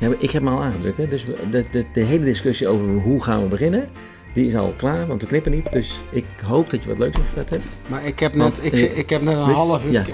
[0.00, 0.96] Ja, maar ik heb me al aangedrukt.
[0.96, 1.08] Hè?
[1.08, 3.88] Dus de, de, de hele discussie over hoe gaan we beginnen,
[4.34, 5.72] die is al klaar, want we knippen niet.
[5.72, 7.64] Dus ik hoop dat je wat leuks ingestart hebt.
[7.86, 10.02] Maar ik heb Want, net, ik, eh, ik heb net een dus- half uur ja.
[10.02, 10.12] ke-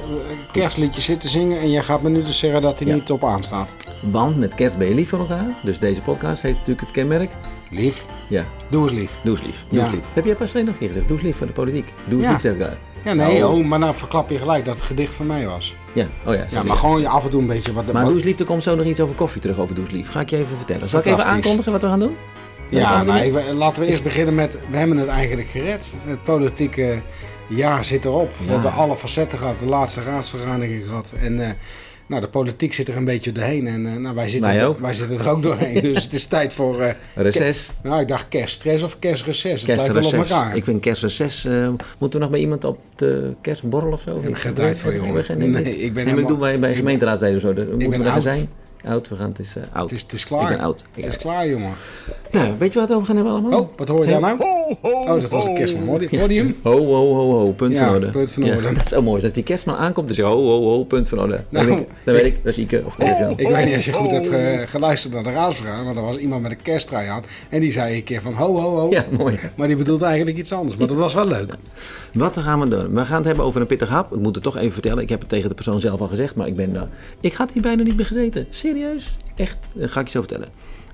[0.53, 2.95] kerstliedje zitten zingen en jij gaat me nu dus zeggen dat hij Ja.
[2.95, 3.77] niet op aanstaat.
[4.01, 5.55] Want met kerst ben je lief voor elkaar.
[5.63, 7.31] Dus deze podcast heeft natuurlijk het kenmerk.
[7.71, 9.19] Lief, Ja, doe eens lief.
[9.25, 9.65] doe eens lief.
[9.69, 10.05] Doe eens lief.
[10.13, 11.09] Heb jij pas alleen nog een keer gezegd?
[11.09, 11.93] Doe eens lief voor de politiek.
[12.05, 12.77] Doe eens lief tegen elkaar.
[13.07, 13.53] Ja, nee, Oh.
[13.55, 15.75] oh, maar nou verklap je gelijk dat het gedicht van mij was.
[15.93, 16.47] Ja, oh ja.
[16.51, 17.85] Ja, maar gewoon af en toe een beetje wat...
[17.85, 19.85] Maar wat- Doe eens lief, er komt zo nog iets over koffie terug over Doe
[19.85, 20.11] eens lief.
[20.11, 20.89] Ga ik je even vertellen.
[20.89, 22.17] Zal ik even aankondigen wat we gaan doen?
[22.69, 25.93] Ja, nou, ik- laten we eerst beginnen met, we hebben het eigenlijk gered.
[26.05, 26.99] Het politieke
[27.47, 28.31] jaar zit erop.
[28.47, 31.13] We hebben alle facetten gehad, de laatste raadsvergadering gehad.
[31.23, 31.51] En eh,
[32.07, 33.67] nou, de politiek zit er een beetje doorheen.
[33.67, 34.79] En eh, nou, wij, zitten Wij er, ook.
[34.79, 35.83] wij zitten er ook doorheen.
[35.83, 37.71] dus het is tijd voor, eh, Reces.
[37.83, 39.61] nou ik dacht kerststress of kerstreces.
[39.61, 40.31] Het lijkt wel op Kerstreces.
[40.31, 40.57] elkaar.
[40.57, 41.45] Ik vind kerstreces.
[41.45, 44.17] eh, moeten we nog bij iemand op de kerstborrel of zo?
[44.17, 45.25] Ik heb er geen tijd voor, jongen.
[45.39, 47.53] Nee, ik ben Nee, maar ik helemaal- doe bij, bij ik- gemeenteraadsleden zo.
[47.55, 48.23] Dan moeten ben we daar oud.
[48.23, 48.49] zijn.
[48.87, 49.91] Oud, we gaan, het is eh, oud.
[49.91, 50.49] Het is, het is Ik klaar.
[50.49, 50.79] ben oud.
[50.81, 51.73] Ik Het is ben klaar, jongen.
[52.33, 53.61] Nou, weet je wat we over gaan hebben allemaal?
[53.61, 54.41] Oh, wat hoor je daar nou?
[54.83, 55.87] Oh, dat was een kerstman.
[55.87, 56.57] Hoor je hem?
[56.63, 58.11] Ho, ho, ho, ho, punt Ja, van orde.
[58.11, 58.73] punt van Ja, orde.
[58.75, 59.23] dat is zo mooi.
[59.23, 61.41] Als die kerstman aankomt, dan zeg je ho, ho, ho, punt van orde.
[61.51, 62.83] Dan, Nou, weet, ik, dan weet ik, dat is Ike.
[62.85, 62.99] Of
[63.37, 66.17] Ik weet niet als je goed hebt ge- geluisterd naar de raadsvergadering, maar er was
[66.19, 67.23] iemand met een kersttrui aan.
[67.49, 68.91] En die zei een keer van ho, ho, ho.
[68.91, 69.39] Ja, mooi.
[69.57, 70.77] Maar die bedoelt eigenlijk iets anders.
[70.77, 71.55] Maar dat was wel leuk.
[72.13, 72.95] Wat gaan we doen?
[72.95, 74.13] We gaan het hebben over een pittig hap.
[74.13, 75.03] Ik moet het toch even vertellen.
[75.03, 76.89] Ik heb het tegen de persoon zelf al gezegd, maar ik ben daar.
[77.21, 78.47] Ik had hier bijna niet meer gezeten.
[78.51, 78.76] Serieus?
[79.37, 79.57] Echt?
[79.73, 80.49] Dat ga ik je zo vertellen.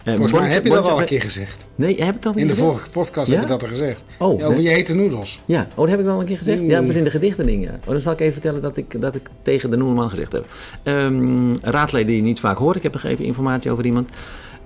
[0.05, 1.67] Eh, Volgens mij heb je dat al een keer gezegd.
[1.75, 2.69] Nee, heb ik dat In de gezegd?
[2.69, 3.35] vorige podcast Ja?
[3.35, 4.03] heb je dat al gezegd.
[4.19, 4.69] Oh, Ja, over nee.
[4.69, 5.41] je hete noedels.
[5.45, 6.61] Ja, oh, dat heb ik dan een keer gezegd.
[6.61, 7.79] Ja, dat was in de gedichten ding, ja.
[7.85, 10.45] Oh, dan zal ik even vertellen dat ik, dat ik tegen de Noemerman gezegd heb.
[10.83, 12.77] Ehm raadsleden die je niet vaak hoort.
[12.77, 14.11] Ik heb nog even informatie over iemand.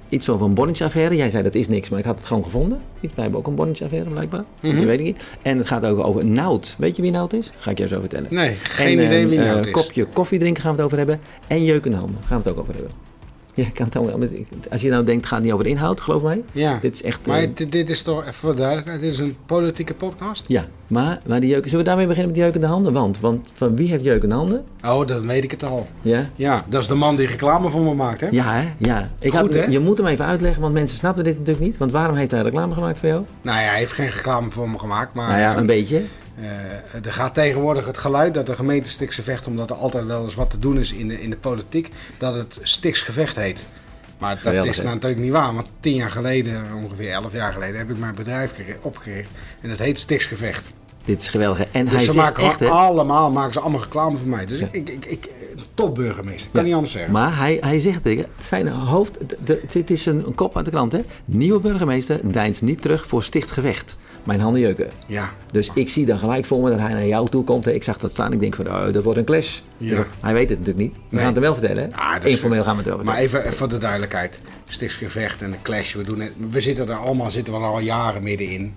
[0.09, 1.17] Iets over een Bonnice-affaire.
[1.17, 2.79] Jij zei dat is niks, maar ik had het gewoon gevonden.
[3.01, 4.45] Iets, wij hebben ook een Bonnice-affaire blijkbaar.
[4.63, 4.77] Mhm.
[4.77, 5.23] Dat weet ik niet.
[5.43, 6.75] En het gaat ook over Nout.
[6.79, 7.51] Weet je wie Nout is?
[7.57, 8.35] Ga ik jou zo vertellen.
[8.35, 9.73] Nee, geen En, idee eh, wie eh, het is.
[9.73, 11.21] kopje koffie drinken gaan we het over hebben.
[11.47, 12.93] En jeuk in de handen gaan we het ook over hebben.
[13.57, 14.29] Ja, ik kan het allemaal-
[14.71, 16.43] als je nou denkt, het gaat niet over de inhoud, geloof mij.
[16.53, 16.79] Ja.
[16.81, 17.27] Dit is echt...
[17.27, 20.45] Maar eh, dit, dit is toch, even voor de duidelijkheid, dit is een politieke podcast?
[20.49, 21.65] ja, maar, maar die jeuk...
[21.65, 22.93] Zullen we daarmee beginnen met die jeuk in de handen?
[22.93, 24.65] Want, want van wie heeft jeuk in de handen?
[24.85, 25.87] Oh, dat weet ik het al.
[26.03, 26.29] Ja?
[26.35, 28.29] Ja, dat is de man die reclame voor me maakt, hè?
[28.31, 28.69] Ja, hè?
[28.79, 29.11] Ja.
[29.19, 29.65] Ik Goed, had, hè?
[29.65, 31.79] Je moet hem even uitleggen, want mensen snappen dit natuurlijk niet.
[31.79, 33.23] Want waarom heeft hij reclame gemaakt voor jou?
[33.43, 35.29] Nou ja, hij heeft geen reclame voor me gemaakt, maar...
[35.29, 36.03] nou ja, een beetje.
[36.41, 40.35] Eh, er gaat tegenwoordig het geluid dat de gemeente Stiksgevecht, omdat er altijd wel eens
[40.35, 43.65] wat te doen is in de, in de politiek, dat het Stiksgevecht heet.
[44.19, 47.79] Maar dat is nou natuurlijk niet waar, want tien jaar geleden, ongeveer elf jaar geleden,
[47.79, 49.31] heb ik mijn bedrijf geri- opgericht.
[49.63, 50.73] En dat heet Stiksgevecht.
[51.05, 51.67] Dit is geweldig.
[51.73, 54.47] En Dus hij ze zegt maken echt, allemaal, maken ze allemaal reclame voor mij.
[54.47, 54.69] Dus Ja.
[54.71, 55.29] ik, ik, ik,
[55.75, 56.67] top burgemeester, kan Ja.
[56.67, 57.13] niet anders zeggen.
[57.13, 59.17] Maar hij, hij zegt tegen zijn hoofd,
[59.73, 61.01] dit is een, een kop uit de krant hè.
[61.25, 63.95] Nieuwe burgemeester deins niet terug voor stichtgevecht.
[64.27, 64.91] Mijn handen jeuken.
[65.07, 67.67] Ja, Dus ik zie dan gelijk voor me dat hij naar jou toe komt.
[67.67, 68.33] Ik zag dat staan.
[68.33, 69.59] Ik denk van, oh, dat wordt een clash.
[69.77, 70.07] Ja.
[70.21, 70.93] Hij weet het natuurlijk niet.
[70.95, 71.25] We Nee.
[71.25, 71.93] gaan het hem wel vertellen.
[71.95, 73.45] Ah, Informeel gaan we het wel maar vertellen.
[73.45, 74.41] even voor de duidelijkheid.
[74.69, 78.23] Stiksgevecht en de clash, we, doen het, we zitten er allemaal zitten we al jaren
[78.23, 78.75] middenin.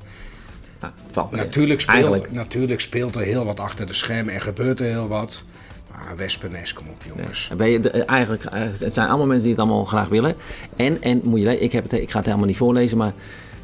[1.12, 1.32] Valt.
[1.32, 2.32] Natuurlijk speelt, Eigenlijk.
[2.32, 5.44] natuurlijk speelt er heel wat achter de schermen en gebeurt er heel wat.
[5.92, 7.50] Maar wespennest, kom op jongens.
[7.58, 10.36] Je, de- eigenlijk, eigenlijk- het zijn allemaal mensen die het allemaal graag willen.
[10.76, 13.14] En, en moet je, ik, heb het, ik ga het helemaal niet voorlezen, maar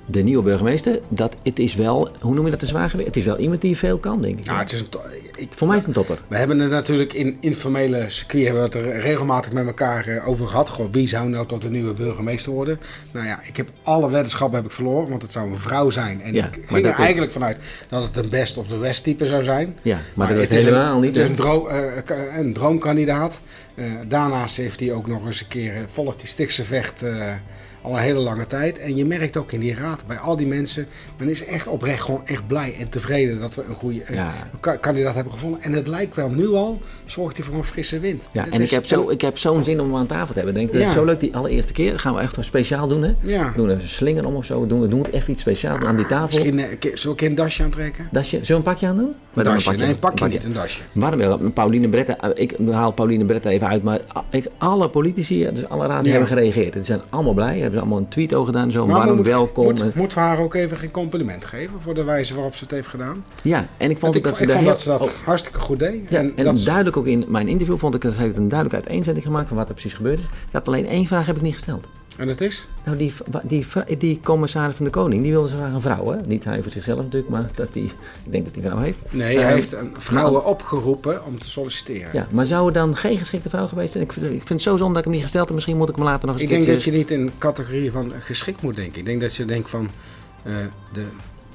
[0.06, 3.08] de nieuwe burgemeester, dat, het is wel, hoe noem je dat, de zwaar gewicht?
[3.08, 4.46] Het is wel iemand die veel kan, denk ik.
[4.46, 4.88] Nou, het is een
[5.38, 6.26] ik, Voor mij is het een topper.
[6.28, 10.28] we hebben het natuurlijk in informele circuit hebben we het er regelmatig met elkaar eh,
[10.28, 10.70] over gehad.
[10.70, 12.80] Goh, wie zou nou tot de nieuwe burgemeester worden?
[13.12, 16.22] Nou ja, ik heb alle weddenschappen heb ik verloren, want het zou een vrouw zijn.
[16.22, 17.58] En Ja, ik ging er eigenlijk vanuit
[17.90, 19.78] dat het een best of the west type zou zijn.
[19.82, 21.16] Ja, maar, dat is helemaal een, niet.
[21.16, 23.40] Het is een, dro- eh, een droomkandidaat.
[23.76, 27.32] Eh, daarnaast heeft hij ook nog eens een keer, eh, volgt die stiksevecht eh
[27.86, 28.78] al een hele lange tijd.
[28.80, 30.88] En je merkt ook in die raad, bij al die mensen,
[31.18, 34.32] men is echt oprecht gewoon echt blij en tevreden dat we een goede Ja.
[34.82, 35.62] kandidaat hebben gevonden.
[35.62, 38.24] En het lijkt wel nu al, zorgt hij voor een frisse wind.
[38.32, 40.34] Ja, en ik is- heb, zo, ik heb zo'n zin om hem aan tafel te
[40.34, 40.54] hebben.
[40.54, 40.94] Denk, dat is Ja.
[40.94, 41.92] zo leuk, die allereerste keer.
[41.92, 43.12] Dat gaan we echt wel speciaal doen, hè?
[43.24, 43.46] Ja.
[43.46, 44.62] We doen even een slinger om of zo.
[44.62, 46.26] We doen, we doen even iets speciaals aan die tafel.
[46.38, 48.08] Misschien eh, een keer- zullen we een een dasje aantrekken?
[48.12, 49.06] Dasje, zullen we een pakje aan doen?
[49.10, 50.82] We Een doen dasje, nee, een pakje Een niet, een dasje.
[50.92, 51.38] Waarom wel?
[51.38, 54.00] Pauline Bretta, eh, ik haal Pauline Bretta even uit, maar
[54.30, 56.74] ik, alle politici, dus alle raden hebben gereageerd.
[56.74, 59.26] Die zijn allemaal blij, hebben ze allemaal een tweet over gedaan, zo Maar warm, moet,
[59.26, 59.66] welkom.
[59.66, 62.64] Moet, En- moeten we haar ook even geen compliment geven voor de wijze waarop ze
[62.64, 63.24] het heeft gedaan?
[63.44, 65.60] ja, en ik vond ook dat ik, ze ik vond dat ze dat oh, hartstikke
[65.60, 66.10] goed deed.
[66.10, 68.50] ja, en en dat duidelijk ook in mijn interview vond ik dat ze heeft een
[68.50, 70.26] duidelijke uiteenzetting gemaakt van wat er precies gebeurd is.
[70.26, 71.88] Ik had alleen één vraag heb ik niet gesteld.
[72.18, 72.68] En dat is?
[72.86, 73.14] Nou, die,
[73.44, 73.66] die,
[73.98, 76.18] die, commissaris van de Koning, die wilde zo graag een vrouw, hè?
[76.26, 77.84] Niet hij voor zichzelf natuurlijk, maar dat die,
[78.26, 79.00] ik denk dat hij vrouw heeft.
[79.12, 82.10] Nee, hij Ehm, heeft een vrouwen opgeroepen om te solliciteren.
[82.14, 84.04] Ja, maar zou er dan geen geschikte vrouw geweest zijn?
[84.04, 85.54] Ik vind, ik vind het zo zonde dat ik hem niet gesteld heb.
[85.54, 88.12] Misschien moet ik hem later nog eens Ik denk dat je niet in categorie van
[88.20, 89.00] geschikt moet denken.
[89.00, 89.90] Ik denk dat je denkt van
[90.44, 90.54] eh,
[90.94, 91.06] de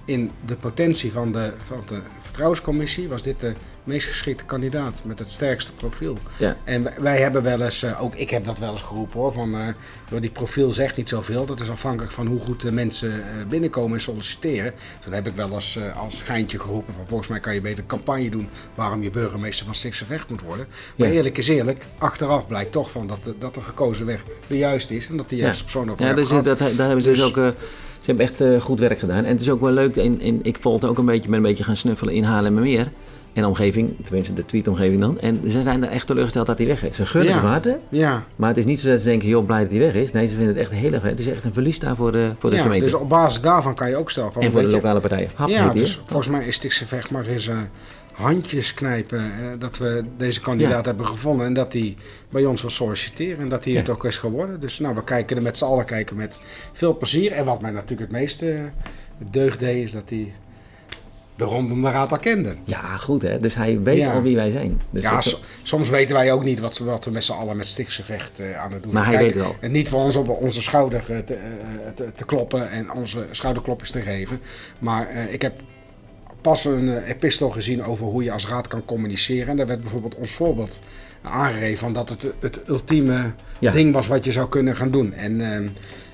[0.04, 3.52] in de potentie van de, van de vertrouwenscommissie was dit de
[3.84, 6.18] meest geschikte kandidaat met het sterkste profiel.
[6.36, 6.56] Ja.
[6.64, 9.74] En wij- hebben wel eens, eh, ook ik heb dat wel eens geroepen hoor, van
[10.10, 11.46] joh, die profiel zegt niet zoveel.
[11.46, 14.72] Dat is afhankelijk van hoe goed de mensen eh, binnenkomen en solliciteren.
[14.94, 17.86] Dus dan heb ik wel eens als geintje geroepen van volgens mij kan je beter
[17.86, 20.66] campagne doen waarom je burgemeester van Stichtse Vecht moet worden.
[20.96, 21.14] Maar Ja.
[21.14, 24.96] eerlijk is eerlijk, achteraf blijkt toch van dat, de, dat de gekozen weg de juiste
[24.96, 27.34] is en dat de juiste persoon over Ja, dus dat, daar hebben ze dus, Dus-
[27.36, 27.54] ook.
[28.00, 29.24] Ze hebben echt eh, goed werk gedaan.
[29.24, 29.96] En het is ook wel leuk.
[29.96, 32.88] En, en ik ook een beetje met een beetje gaan snuffelen in Haarlemmermeer.
[33.32, 35.18] En de omgeving, tenminste de tweetomgeving dan.
[35.20, 36.96] En ze zijn er echt teleurgesteld dat hij weg is.
[36.96, 37.40] Ze gunnen Ja.
[37.40, 37.76] het harte.
[37.88, 40.12] Ja, Maar het is niet zo dat ze denken, joh, blij dat hij weg is.
[40.12, 41.02] Nee, ze vinden het echt heel erg.
[41.02, 42.84] Het is echt een verlies daar voor de, voor de ja gemeente.
[42.84, 45.30] dus op basis daarvan kan je ook stellen van en voor de lokale partijen.
[45.34, 47.56] Hap, Ja, dus volgens mij is Vecht maar eens eh,
[48.12, 51.96] handjes knijpen eh, dat we deze kandidaat hebben gevonden en dat hij
[52.30, 54.60] bij ons wil solliciteren en dat hij het ook is geworden.
[54.60, 56.40] Dus nou, we kijken er met z'n allen kijken met
[56.72, 57.32] veel plezier.
[57.32, 58.62] En wat mij natuurlijk het meeste eh,
[59.30, 60.32] deugd deed is dat hij
[61.36, 62.54] de rondom de raad al kende.
[62.64, 63.40] Ja, goed hè.
[63.40, 64.12] Dus hij weet Ja.
[64.12, 64.80] al wie wij zijn.
[64.90, 67.56] Dus ja, so- soms weten wij ook niet wat, we- wat we met z'n allen
[67.56, 69.56] met Stichtse Vecht eh, aan het doen Maar hij weet wel.
[69.60, 71.24] En niet voor ons op onze schouder te,
[71.94, 74.40] te, te kloppen en onze schouderklopjes te geven.
[74.78, 75.60] Maar ik heb
[76.40, 79.48] pas een eh, epistel gezien over hoe je als raad kan communiceren.
[79.48, 80.78] En daar werd bijvoorbeeld ons voorbeeld
[81.22, 83.72] aangegeven van dat het het ultieme Ja.
[83.72, 85.12] ding was wat je zou kunnen gaan doen.
[85.12, 85.68] En, ehm,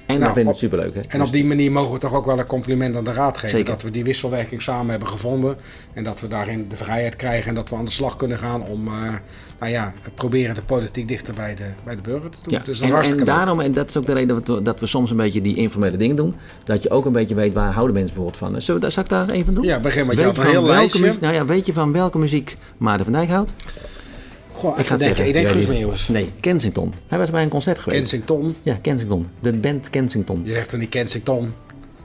[0.07, 1.01] en nou, dat vind ik superleuk hè.
[1.01, 3.35] en Dus- op die manier mogen we toch ook wel een compliment aan de raad
[3.35, 3.51] geven.
[3.51, 3.73] Zeker.
[3.73, 5.57] Dat we die wisselwerking samen hebben gevonden.
[5.93, 7.49] En dat we daarin de vrijheid krijgen.
[7.49, 8.93] En dat we aan de slag kunnen gaan om eh,
[9.59, 12.53] nou ja, proberen de politiek dichter bij de, bij de burger te doen.
[12.53, 14.63] Ja, Dus dat is en, en daarom, en dat is ook de reden dat we,
[14.63, 16.35] dat we soms een beetje die informele dingen doen.
[16.65, 18.63] Dat je ook een beetje weet waar houden mensen bijvoorbeeld van.
[18.63, 19.65] Zullen we, zal ik daar even van doen?
[19.65, 23.05] Ja, begin met Weet van welke muziek, nou ja, weet je van welke muziek Maarten
[23.05, 23.53] van Dijk houdt?
[24.57, 25.17] Goh, Ik ga het denken.
[25.17, 25.27] zeggen.
[25.27, 26.09] Ik denk Guus Meeuwis.
[26.09, 26.93] Nee, Kensington.
[27.07, 27.99] Hij was bij een concert geweest.
[28.01, 28.57] Kensington.
[28.63, 29.27] ja, Kensington.
[29.41, 30.41] De band Kensington.
[30.45, 31.53] Je zegt dan niet Kensington.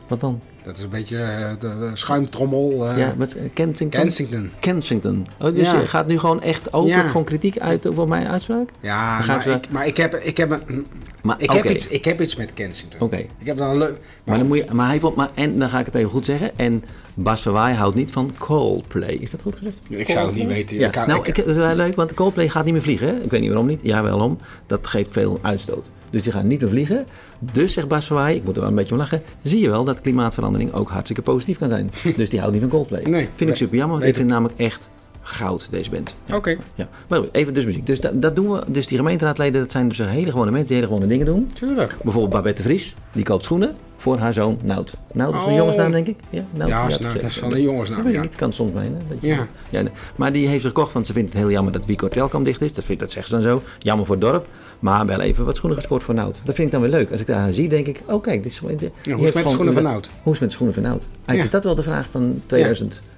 [0.08, 0.42] Wat dan?
[0.64, 2.88] Dat is een beetje eh, de, de schuimtrommel.
[2.90, 4.02] eh, ja, wat, Kensington?
[4.02, 4.52] Kensington.
[4.60, 5.28] Kensington.
[5.40, 5.80] Oh, dus Ja.
[5.80, 7.08] je gaat nu gewoon echt open Ja.
[7.08, 8.70] gewoon kritiek uit over mijn uitspraak?
[8.80, 10.86] Ja, Dan maar, ik, maar ik heb, ik heb, een,
[11.24, 13.00] Maar, ik, heb iets, ik heb iets met Kensington.
[13.02, 13.16] Oké.
[13.18, 13.90] Ik heb dan een leuk...
[14.24, 14.48] Maar, dan goed.
[14.48, 16.58] moet je, maar hij vond, maar, en dan ga ik het even goed zeggen.
[16.58, 16.84] En
[17.16, 19.10] Bas Verwaai houdt niet van Coldplay.
[19.14, 19.78] Is dat goed gezegd?
[19.90, 20.78] Ik zou het niet weten.
[20.78, 23.08] Ja, nou, ik- dat is wel leuk, want Coldplay gaat niet meer vliegen.
[23.08, 23.14] Hè?
[23.22, 23.80] Ik weet niet waarom niet.
[23.84, 24.38] Ja, wel om.
[24.68, 25.92] Dat geeft veel uitstoot.
[26.10, 27.06] Dus die gaan niet meer vliegen.
[27.40, 29.22] Dus zegt Bas Verwaai, ik moet er wel een beetje om lachen.
[29.42, 31.92] Zie je wel dat klimaatverandering ook hartstikke positief kan zijn.
[32.18, 33.02] Dus die houdt niet van Coldplay.
[33.04, 34.90] Nee, vind ik super jammer, want ik vind het namelijk echt
[35.22, 36.16] goud, deze band.
[36.26, 36.36] Ja.
[36.36, 36.88] Oké, Ja.
[37.08, 37.86] Maar goed, even dus muziek.
[37.86, 38.64] Dus dat, dat doen we.
[38.68, 41.50] Dus die gemeenteraadleden, dat zijn dus hele gewone mensen die hele gewone dingen doen.
[41.54, 41.98] tuurlijk.
[42.04, 44.94] Bijvoorbeeld Babette Vries, die koopt schoenen voor haar zoon Nout.
[45.12, 45.56] Nout is een Oh.
[45.56, 46.18] jongensnaam, denk ik.
[46.30, 48.22] Ja, Nout, Ja, toch dat is van een jongensnaam, Dat ja.
[48.22, 49.28] niet, kan soms je.
[49.28, 49.48] Ja.
[49.70, 49.84] Ja.
[50.16, 52.62] Maar die heeft ze gekocht, want ze vindt het heel jammer dat Wico Telkamp dicht
[52.62, 52.74] is.
[52.74, 53.62] Dat, vindt, dat zegt ze dan zo.
[53.80, 54.48] Jammer voor het dorp.
[54.80, 56.40] Maar wel even wat schoenen gescoord voor Nout.
[56.44, 57.12] Dat vind ik dan weer leuk.
[57.12, 58.60] Als ik daar zie, denk ik, oh kijk, dit is...
[58.60, 60.10] die hoe is het met de schoenen van Nout?
[60.24, 61.04] Hoe is het met de schoenen van Nout?
[61.04, 61.44] Eigenlijk Ja.
[61.44, 63.10] is dat wel de vraag van 2020.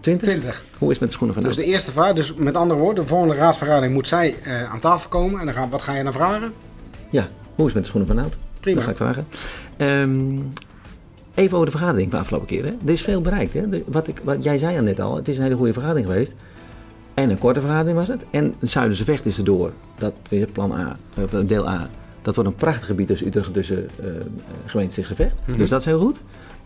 [0.00, 0.64] 20.
[0.78, 1.66] Hoe is het met de schoenen van Dus Nout?
[1.66, 5.08] de eerste vraag, dus met andere woorden, de volgende raadsvergadering moet zij eh, aan tafel
[5.08, 5.40] komen.
[5.40, 6.52] En dan gaan, wat ga je dan vragen?
[7.10, 8.36] Ja, hoe is het met de schoenen van Nout?
[8.62, 8.76] Prima.
[8.76, 9.24] Dat ga ik vragen.
[9.76, 10.38] Ehm,
[11.34, 12.64] even over de vergadering van de afgelopen keer.
[12.64, 12.70] Hè.
[12.84, 13.52] Er is veel bereikt.
[13.54, 13.68] Hè.
[13.68, 16.06] De- wat, ik, wat jij zei al net al, het is een hele goede vergadering
[16.06, 16.32] geweest.
[17.14, 18.22] En een korte vergadering was het.
[18.30, 19.72] En het Zuiderse Vecht is erdoor.
[19.98, 21.88] Dat is plan A, of deel A.
[22.22, 24.14] Dat wordt een prachtig gebied tussen Utrecht tussen eh, eh,
[24.66, 25.34] gemeente Vecht.
[25.44, 25.58] Mhm.
[25.58, 26.18] Dus dat is heel goed.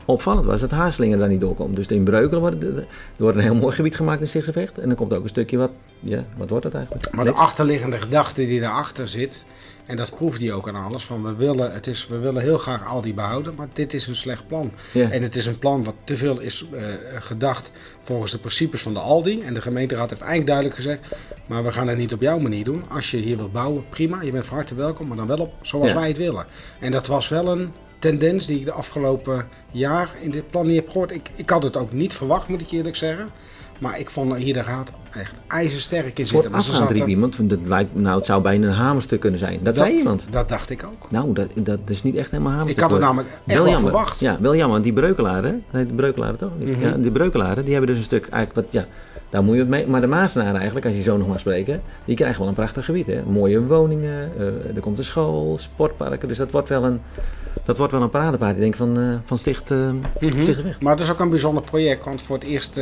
[0.07, 1.77] Opvallend was dat Haaslingen daar niet doorkomt.
[1.77, 2.87] Dus in Breukelen wordt, er
[3.17, 4.79] wordt een heel mooi gebied gemaakt in Stichtse Vecht.
[4.79, 5.71] En dan komt ook een stukje wat,
[6.01, 7.13] ja, wat wordt dat eigenlijk?
[7.13, 9.45] Maar de achterliggende gedachte die daarachter zit,
[9.87, 12.59] en dat proeft hij ook aan alles, van we willen, het is, we willen heel
[12.59, 14.71] graag Aldi behouden, maar dit is een slecht plan.
[14.93, 15.11] Ja.
[15.11, 16.83] En het is een plan wat te veel is eh,
[17.21, 17.73] gedacht
[18.03, 19.41] volgens de principes van de Aldi.
[19.43, 21.01] En de gemeenteraad heeft eigenlijk duidelijk gezegd,
[21.47, 22.85] maar we gaan het niet op jouw manier doen.
[22.89, 25.53] Als je hier wilt bouwen, prima, je bent van harte welkom, maar dan wel op
[25.63, 25.99] zoals Ja.
[25.99, 26.47] wij het willen.
[26.79, 30.77] En dat was wel een tendens die ik de afgelopen jaar in dit plan niet
[30.77, 31.11] heb gehoord.
[31.11, 33.31] Ik, ik had het ook niet verwacht, moet ik eerlijk zeggen.
[33.79, 36.63] Maar ik vond hier de raad echt ijzersterk in Voor zitten.
[36.63, 39.61] Ze afgaan iemand, van, dat lijkt, nou het zou bijna een hamerstuk kunnen zijn.
[39.63, 40.27] Dat, zei iemand.
[40.31, 41.11] Dat dacht ik ook.
[41.11, 42.77] Nou, dat, dat is niet echt helemaal hamerstuk.
[42.77, 44.21] Ik had het namelijk echt wel verwacht.
[44.21, 46.53] Ja, wel jammer, want die breukelaren, dat heet de breukelaren toch?
[46.59, 46.81] Mhm.
[46.81, 48.89] Ja, die breukelaren, die hebben dus een stuk, eigenlijk wat, ja,
[49.31, 49.87] daar moet je het mee.
[49.87, 52.85] Maar de Maasnaren eigenlijk, als je zo nog maar spreken, die krijgen wel een prachtig
[52.85, 53.07] gebied.
[53.07, 53.23] Hè?
[53.27, 57.01] Mooie woningen, eh, er komt een school, sportparken, dus dat wordt wel een,
[57.65, 60.43] dat wordt wel een paradepaard, ik denk van, eh, van Sticht, Mhm.
[60.43, 60.81] Stichtenweg.
[60.81, 62.77] Maar het is ook een bijzonder project, want voor het eerst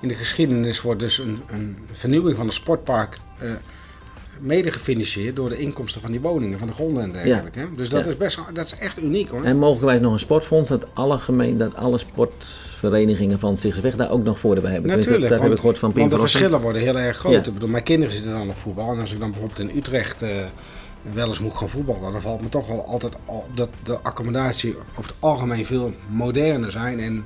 [0.00, 3.48] in de geschiedenis wordt dus een, een vernieuwing van een sportpark eh,
[4.40, 7.68] mede gefinancierd door de inkomsten van die woningen, van de gronden en dergelijke.
[7.74, 8.10] Dus dat Ja.
[8.10, 9.44] is best dat is echt uniek hoor.
[9.44, 14.24] En mogelijkwijs nog een sportfonds, dat alle, gemeen, dat alle sportverenigingen van Stichtenweg daar ook
[14.24, 14.90] nog voordeel bij hebben.
[14.90, 17.16] Natuurlijk, dat, dat heb want, ik gehoord van Pim want de verschillen worden heel erg
[17.16, 17.32] groot.
[17.32, 17.38] Ja.
[17.44, 20.22] Ik bedoel, mijn kinderen zitten dan op voetbal en als ik dan bijvoorbeeld in Utrecht
[20.22, 20.30] eh,
[21.12, 24.74] wel eens moet gaan voetballen, dan valt me toch wel altijd op dat de accommodatie
[24.76, 27.24] over het algemeen veel moderner zijn en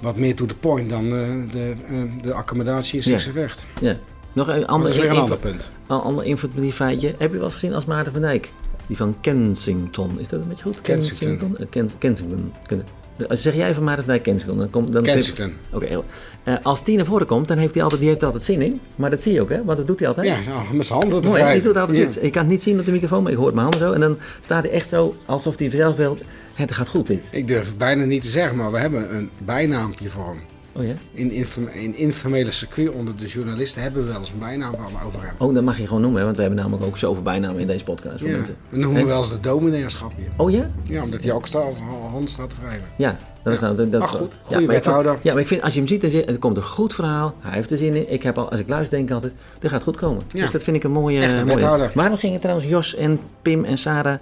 [0.00, 3.64] wat meer to the point dan eh, de, eh, de accommodatie in Stichtse Vecht.
[3.80, 3.96] Ja.
[4.32, 5.70] Nog een Dat ander, is weer een ander punt.
[5.88, 7.06] Een ander informatiefeitje.
[7.18, 8.48] Heb je wel eens gezien als Maarten van Dijk?
[8.86, 10.10] Die van Kensington.
[10.20, 10.80] Is dat een beetje goed?
[10.80, 11.56] Kensington.
[11.58, 12.52] Eh, Ken- Kensington.
[12.66, 12.82] Ken-
[13.28, 15.52] Als zeg jij van Maarten van Dijk Kensington, dan komt dan Kensington.
[15.72, 16.02] Oké.
[16.44, 18.80] Eh, als die naar voren komt, dan heeft hij altijd, die heeft altijd zin in.
[18.96, 19.64] Maar dat zie je ook, hè?
[19.64, 20.26] Want dat doet hij altijd.
[20.26, 22.20] Ja, zo, met zijn handen Mooi, ik doe het altijd Ja.
[22.20, 23.92] Ik kan het niet zien op de microfoon, maar ik hoor mijn handen zo.
[23.92, 26.18] En dan staat hij echt zo, alsof hij zelf wil.
[26.58, 27.28] Het gaat goed dit.
[27.30, 30.38] Ik durf het bijna niet te zeggen, maar we hebben een bijnaampje voor hem.
[30.76, 30.94] Oh ja?
[31.12, 34.86] In, inform- in informele circuit onder de journalisten hebben we wel eens een bijnaam waar
[34.86, 35.46] we over hebben.
[35.46, 36.24] Oh, dat mag je gewoon noemen, hè?
[36.24, 38.18] want we hebben namelijk ook zoveel bijnamen in deze podcast.
[38.20, 38.56] Voor Ja, mensen.
[38.68, 40.26] we noemen En- hem wel eens de domineerschap hier.
[40.36, 40.70] Oh ja?
[40.82, 41.78] Ja, omdat hij ook staat als
[42.10, 42.86] hand staat te wrijven.
[42.96, 43.72] Ja, dat is Ja.
[43.72, 43.88] nou...
[43.88, 45.18] Dat, goed, ja, goede ik wethouder.
[45.22, 47.34] Ja, maar ik vind, als je hem ziet, dan zit- er komt een goed verhaal.
[47.40, 48.12] Hij heeft er zin in.
[48.12, 50.22] Ik heb al, als ik luister, denk ik altijd, dit gaat goed komen.
[50.32, 50.40] Ja.
[50.40, 51.20] Dus dat vind ik een mooie...
[51.20, 51.54] Echt een mooie.
[51.54, 51.90] wethouder.
[51.94, 54.18] Waarom gingen trouwens Jos en Pim en Sarah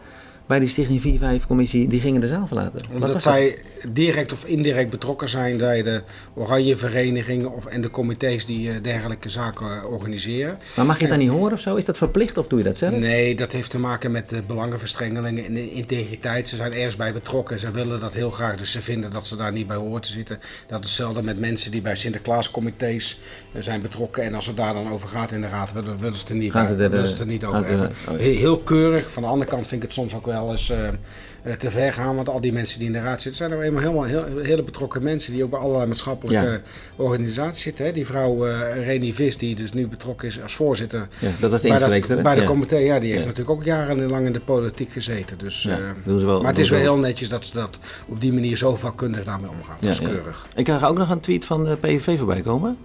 [0.47, 2.81] bij die Stichting 4-5-commissie, die gingen de zaal verlaten?
[2.93, 3.23] Omdat dat?
[3.23, 6.03] zij direct of indirect betrokken zijn bij de
[6.35, 10.59] oranje verenigingen of, en de comité's die eh, dergelijke zaken eh, organiseren.
[10.77, 11.77] Maar mag je het dan niet horen of zo?
[11.77, 12.97] Is dat verplicht of doe je dat zelf?
[12.97, 16.49] Nee, dat heeft te maken met de belangenverstrengelingen en de integriteit.
[16.49, 17.59] Ze zijn ergens bij betrokken.
[17.59, 20.11] Ze willen dat heel graag, dus ze vinden dat ze daar niet bij horen te
[20.13, 20.39] zitten.
[20.67, 23.21] Dat is hetzelfde met mensen die bij Sinterklaascomité's
[23.53, 24.23] eh, zijn betrokken.
[24.23, 26.53] En als het daar dan over gaat in de raad, willen, ze het er niet,
[26.53, 27.93] Gaan bij, ze er, niet over er- hebben.
[28.11, 29.11] oh heel keurig.
[29.13, 31.93] Van de andere kant vind ik het soms ook wel eens eh, eh, te ver
[31.93, 32.17] gaan.
[32.17, 34.63] Want al die mensen die in de raad zitten, zijn nou eenmaal helemaal heel, hele
[34.63, 35.33] betrokken mensen.
[35.33, 36.61] Die ook bij allerlei maatschappelijke Ja.
[36.97, 37.85] organisaties zitten.
[37.85, 37.93] Hè.
[37.93, 41.69] Die vrouw eh Reni Vis, die dus nu betrokken is als voorzitter Ja, dat de
[41.69, 42.47] bij, dat, bij de Ja.
[42.47, 45.39] comité, ja, die heeft natuurlijk ook jarenlang in de politiek gezeten.
[45.39, 46.93] Dus, Ja, doen ze wel- maar het is wel wel.
[46.93, 49.77] heel netjes dat ze dat op die manier zo vakkundig daarmee omgaan.
[49.81, 50.47] Dat is keurig.
[50.55, 52.77] Ik zag ook nog een tweet van de PVV voorbij komen.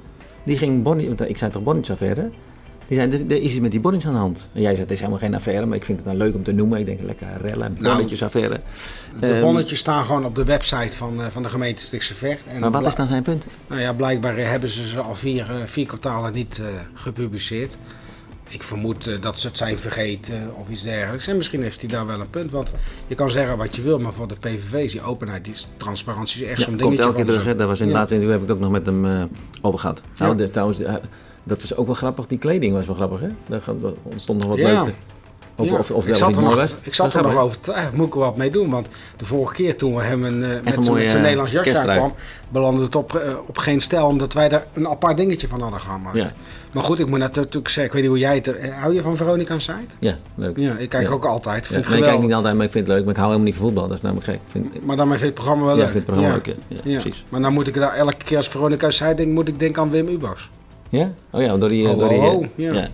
[0.43, 2.29] Die ging Bonnie, want ik zei toch Bonnie-affaire?
[2.91, 4.45] Die zei, er is iets met die Bonnets aan de hand.
[4.53, 6.43] En jij zei, het is helemaal geen affaire, maar ik vind het nou leuk om
[6.43, 6.79] te noemen.
[6.79, 8.59] Ik denk, lekker rellen, Nou, bonnetjesaffaire.
[9.19, 12.45] De Ehm, bonnetjes staan gewoon op de website van, eh, van de gemeente Stichtse Vecht.
[12.47, 13.45] En Maar wat is dan zijn punt?
[13.67, 16.61] Nou ja, blijkbaar eh, hebben ze ze al vier, eh, vier kwartalen niet
[16.93, 17.77] gepubliceerd.
[18.49, 21.27] Ik vermoed dat ze het zijn vergeten of iets dergelijks.
[21.27, 22.51] En misschien heeft hij daar wel een punt.
[22.51, 22.73] Want
[23.07, 26.43] je kan zeggen wat je wil, maar voor de PVV is die openheid, die transparantie
[26.43, 27.03] is echt Ja, zo'n komt dingetje.
[27.03, 27.57] elke keer terug.
[27.57, 27.93] Dat was in Ja.
[27.93, 29.23] laatste interview heb ik het ook nog met hem eh,
[29.61, 30.01] over gehad.
[30.17, 30.37] Nou, Ja.
[30.37, 30.79] de- trouwens,
[31.43, 32.27] dat was ook wel grappig.
[32.27, 33.27] Die kleding was wel grappig, hè?
[33.47, 33.61] Daar
[34.03, 34.67] ontstond nog wat Ja.
[34.83, 34.91] leuks.
[35.55, 37.97] Of, Ja, of, of ik zat er nog, ik zat er is nog over twijfelen.
[37.97, 38.69] Moet ik er wat mee doen?
[38.69, 41.15] Want de vorige keer toen we hem een, eh, met een zijn mooie, met zijn
[41.15, 42.13] eh, Nederlands jasje aankwam,
[42.49, 45.79] belandde het op, eh, op geen stijl, omdat wij daar een apart dingetje van hadden
[45.81, 46.17] gemaakt.
[46.17, 46.31] Ja.
[46.71, 48.71] Maar goed, ik moet natuurlijk zeggen, ik weet niet hoe jij het...
[48.79, 49.95] Hou je van Veronica's site?
[49.99, 50.57] Ja, leuk.
[50.57, 51.13] Ja, ik kijk Ja.
[51.13, 51.57] ook altijd.
[51.57, 53.03] Ik Ja, vind het ik kijk niet altijd, maar ik vind het leuk.
[53.05, 53.87] Maar ik hou helemaal niet van voetbal.
[53.87, 54.35] Dat is namelijk gek.
[54.35, 56.05] Ik Vind, Maar dan vind je het programma wel ja, ik leuk.
[56.05, 56.53] vind het programma ja.
[56.69, 56.81] leuk.
[56.83, 57.23] Ja, ja, precies.
[57.29, 59.89] Maar dan moet ik daar elke keer als Veronica zei, denk, moet ik denken aan
[59.89, 60.49] Wim Ubers.
[60.91, 61.13] Ja?
[61.31, 61.87] Oh ja, door die...
[61.87, 62.73] Ho, door die ho, ja.
[62.73, 62.87] ja.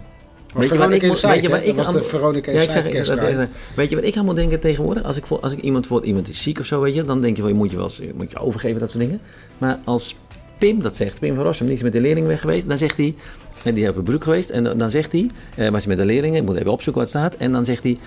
[0.53, 2.71] Weet je wat ik moet- weet je wat ik was de aan- Veronica Ja, ik
[2.71, 3.47] zeg, Insight dat- dat- kersttrui.
[3.75, 5.03] weet je wat ik moet denken tegenwoordig?
[5.03, 7.35] Als ik als ik iemand bijvoorbeeld iemand is ziek of zo, weet je, dan denk
[7.35, 9.19] je wel, je moet je wel eens, moet je overgeven dat soort dingen.
[9.57, 10.15] Maar als
[10.59, 12.97] Pim dat zegt, Pim van Rossum, die is met de leerling weg geweest, dan zegt
[12.97, 13.15] hij,
[13.63, 16.13] en die hebben broek geweest, en dan, dan zegt hij, eh, was hij met de
[16.13, 17.97] leerlingen, ik moet even opzoeken wat staat, en dan zegt hij,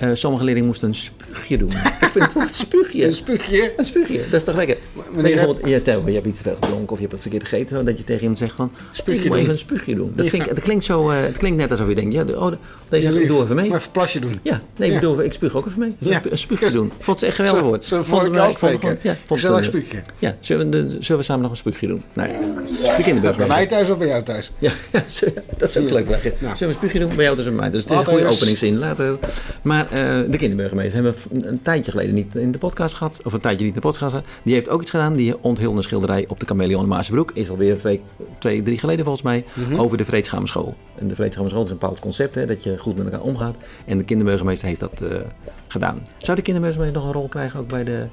[0.00, 1.70] eh, sommige leerlingen moesten een spuugje doen.
[2.00, 3.04] ik vind het woord spuugje.
[3.04, 3.72] Een spuugje.
[3.76, 4.76] Een spuugje, dat is toch lekker?
[5.16, 7.98] je bijvoorbeeld, je, stel, je hebt iets gedronken of je hebt het verkeerd gegeten, dat
[7.98, 10.12] je tegen iemand zegt van, Spuugje ik moet even een spuugje doen.
[10.16, 10.30] Dat, Ja.
[10.30, 12.56] vind ik, dat klinkt zo, eh, het klinkt net alsof je denkt, ja, oh, de-
[12.88, 13.68] deze Ja, ik doe even mee.
[13.68, 14.34] Maar even een plasje doen.
[14.42, 15.00] Ja, nee, ik Ja.
[15.00, 15.90] bedoel, ik spuug ook even mee.
[15.98, 16.22] Ja.
[16.30, 16.92] Een spuugje doen.
[17.00, 17.84] Vond ze echt geweldig woord.
[17.84, 19.00] Zullen we Vonden voor elkaar wij- vonden afspreken?
[19.02, 20.02] gewoon- Ja, vond spuugje.
[20.18, 22.02] Ja, zullen we, zullen we samen nog een spuugje doen?
[22.12, 22.46] Nou, ja, de
[22.82, 23.46] Bij kinderburgemeester.
[23.56, 24.52] mij thuis of bij jou thuis?
[24.58, 24.72] Ja,
[25.58, 26.08] dat is ook leuk.
[26.08, 26.20] Nou.
[26.22, 27.70] Zullen we een spuugje doen bij jou tussen mij?
[27.70, 28.78] Dus het is een goede openingszin.
[28.78, 29.16] Later.
[29.62, 29.85] Maar
[30.30, 33.20] de kinderburgemeester hebben we een, tijdje geleden niet in de podcast gehad.
[33.24, 34.26] Of een tijdje niet in de podcast gehad.
[34.42, 35.14] Die heeft ook iets gedaan.
[35.14, 37.30] Die onthulde een schilderij op de Chameleon Maasbroek.
[37.34, 38.00] Is alweer twee,
[38.38, 39.44] twee, drie geleden volgens mij.
[39.54, 39.80] Mhm.
[39.80, 40.74] Over de Vreedzame School.
[40.98, 42.34] En de Vreedzame School is een bepaald concept.
[42.34, 43.56] Hè, dat je goed met elkaar omgaat.
[43.84, 45.16] En de kinderburgemeester heeft dat eh,
[45.68, 46.02] gedaan.
[46.18, 48.06] Zou de kinderburgemeester nog een rol krijgen ook bij de...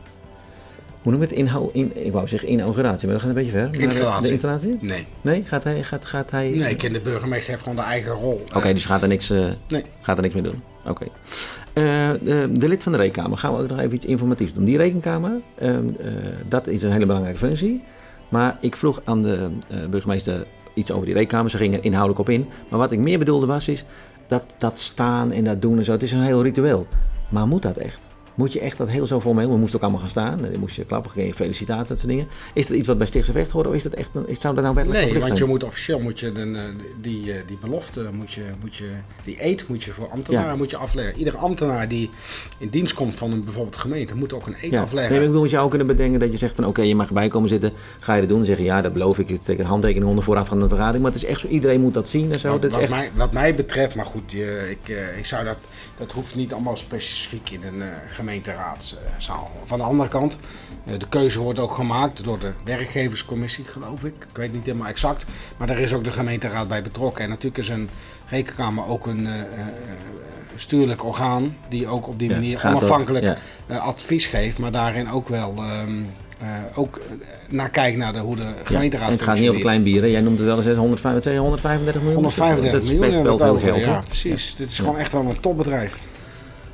[1.01, 1.37] Hoe noem je het?
[1.37, 3.65] Inhou, in, ik wou zeggen inauguratie, maar dat gaat een beetje ver.
[3.65, 4.25] Maar, eh, Installatie.
[4.25, 4.77] De installatie?
[4.81, 5.05] Nee.
[5.21, 5.43] Nee?
[5.45, 5.83] Gaat hij...
[5.83, 8.41] Gaat, gaat hij Nee, kinderburgemeester heeft gewoon de eigen rol.
[8.53, 9.83] Oké, dus gaat er niks, eh, Nee.
[10.01, 10.61] gaat er niks mee doen.
[10.87, 11.05] Oké.
[11.73, 14.65] Eh, de, de lid van de rekenkamer, gaan we ook nog even iets informatiefs doen.
[14.65, 16.11] Die rekenkamer, ehm, eh,
[16.47, 17.83] dat is een hele belangrijke functie.
[18.29, 21.51] Maar ik vroeg aan de eh, burgemeester iets over die rekenkamer.
[21.51, 22.45] Ze gingen er inhoudelijk op in.
[22.69, 23.83] Maar wat ik meer bedoelde was, is
[24.27, 25.91] dat, dat staan en dat doen en zo.
[25.91, 26.87] Het is een heel ritueel.
[27.29, 27.99] Maar moet dat echt?
[28.35, 29.47] Moet je echt dat heel zo voor mee?
[29.47, 30.39] We moesten ook allemaal gaan staan.
[30.41, 32.27] Dan moest je klappen, geen felicitaties, dat soort dingen.
[32.53, 33.67] Is dat iets wat bij Stichtse Vecht hoort?
[33.67, 36.19] Of is dat echt een, zou dat nou wettelijk Nee, want je moet officieel moet
[36.19, 36.61] je de, eh,
[37.01, 38.87] die, eh, die belofte, moet je, moet je,
[39.23, 40.55] die eet moet je voor ambtenaren Ja.
[40.55, 41.17] moet je afleggen.
[41.17, 42.09] Iedere ambtenaar die
[42.57, 44.81] in dienst komt van een bijvoorbeeld gemeente moet ook een eet Ja.
[44.81, 45.09] afleggen.
[45.11, 46.95] Nee, maar ik bedoel, je zou ook kunnen bedenken dat je zegt van oké, je
[46.95, 47.71] mag erbij komen zitten.
[47.99, 48.37] Ga je dat doen?
[48.37, 49.29] Dan zeg je ja, dat beloof ik.
[49.29, 51.03] Ik teken een handtekening onder vooraf van de vergadering.
[51.03, 52.49] Maar het is echt zo, iedereen moet dat zien en zo.
[52.49, 52.91] Wat, dat is wat echt...
[52.91, 55.57] mij, wat mij betreft, maar goed, je, ik, eh, ik zou dat,
[56.03, 59.51] dat hoeft niet allemaal specifiek in een eh, gemeenteraadszaal.
[59.65, 60.37] Van de andere kant,
[60.85, 64.25] eh, de keuze wordt ook gemaakt door de werkgeverscommissie, geloof ik.
[64.29, 65.25] Ik weet niet helemaal exact.
[65.57, 67.23] Maar daar is ook de gemeenteraad bij betrokken.
[67.23, 67.89] En natuurlijk is een
[68.29, 73.77] rekenkamer ook een eh, stuurlijk orgaan die ook op die manier onafhankelijk ja.
[73.77, 74.57] advies geeft.
[74.57, 76.05] Maar daarin ook wel ehm, eh,
[76.75, 76.99] ook
[77.49, 79.61] naar kijkt naar de, hoe de Ja, gemeenteraad en het gaat niet over functioneert.
[79.61, 80.11] klein bieren.
[80.11, 82.21] Jij noemde wel eens 135, 135 miljoen.
[82.21, 83.79] 135 dat is miljoen best wel veel geld.
[83.79, 84.55] Ja, precies.
[84.57, 85.97] Dit is gewoon echt wel een topbedrijf.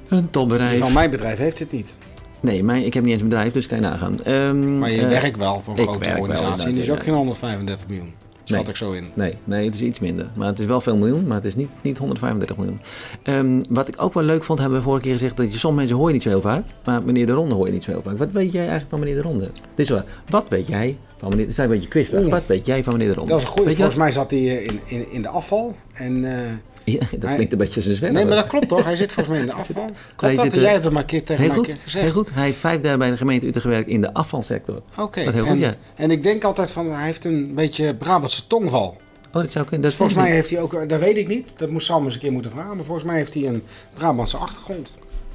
[0.08, 0.80] Een topbedrijf.
[0.80, 1.96] Van mijn bedrijf heeft dit niet.
[2.42, 4.24] Nee, mijn, ik heb niet eens een bedrijf, dus kan je nagaan.
[4.24, 6.56] Ehm, Maar je eh, werkt wel voor een grote organisatie.
[6.56, 8.14] Die is inderdaad, ook geen 135 miljoen.
[8.50, 8.70] Schat Nee.
[8.70, 9.06] ik zo in.
[9.14, 10.28] Nee, nee, het is iets minder.
[10.34, 12.80] Maar het is wel veel miljoen, maar het is niet, niet 135 miljoen.
[13.24, 15.80] Ehm, wat ik ook wel leuk vond, hebben we vorige keer gezegd, dat je sommige
[15.80, 17.92] mensen hoor je niet zo heel vaak, maar meneer De Ronde hoor je niet zo
[17.92, 18.18] heel vaak.
[18.18, 19.46] Wat weet jij eigenlijk van meneer De Ronde?
[19.76, 20.06] Dit is waar.
[20.30, 22.26] Wat weet jij van meneer, dit is een beetje quizvraag.
[22.26, 23.30] Wat weet jij van meneer De Ronde?
[23.30, 23.76] Dat is een goede.
[23.76, 25.76] Volgens mij zat hij eh, in, in, in de afval.
[25.94, 26.52] En, eh,
[26.92, 28.22] Ja, dat Hij- klinkt een beetje als een zwemmer.
[28.22, 28.84] nee, maar dat klopt toch?
[28.84, 29.84] Hij zit volgens mij in de afval.
[29.84, 30.44] Hij Klopt dat?
[30.44, 32.04] zit, En eh, jij hebt het maar een keer tegen Heel mij goed, gezegd.
[32.04, 32.34] heel goed.
[32.34, 34.82] Hij heeft vijf jaar bij de gemeente Utrecht gewerkt in de afvalsector.
[34.98, 35.20] Oké.
[35.20, 35.76] Heel goed, en, ja.
[35.96, 38.98] en ik denk altijd van, hij heeft een beetje Brabantse tongval.
[39.28, 39.82] Oh, dat zou kunnen.
[39.82, 42.14] Dat is Volgens mij heeft hij ook, dat weet ik niet, dat moest Sam eens
[42.14, 44.92] een keer moeten vragen, maar volgens mij heeft hij een Brabantse achtergrond.